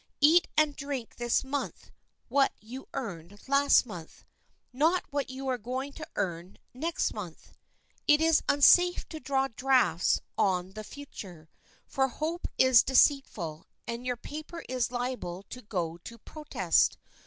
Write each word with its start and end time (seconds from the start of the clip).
Eat 0.19 0.47
and 0.57 0.75
drink 0.75 1.17
this 1.17 1.43
month 1.43 1.91
what 2.27 2.53
you 2.59 2.87
earned 2.95 3.39
last 3.47 3.85
month, 3.85 4.25
not 4.73 5.03
what 5.11 5.29
you 5.29 5.47
are 5.47 5.59
going 5.59 5.93
to 5.93 6.07
earn 6.15 6.57
next 6.73 7.13
month. 7.13 7.53
It 8.07 8.19
is 8.19 8.41
unsafe 8.49 9.07
to 9.09 9.19
draw 9.19 9.47
drafts 9.49 10.19
on 10.39 10.71
the 10.71 10.83
future, 10.83 11.49
for 11.85 12.07
hope 12.07 12.47
is 12.57 12.81
deceitful, 12.81 13.67
and 13.85 14.03
your 14.03 14.17
paper 14.17 14.63
is 14.67 14.89
liable 14.89 15.43
to 15.51 15.61
go 15.61 15.99
to 15.99 16.17
protest. 16.17 16.97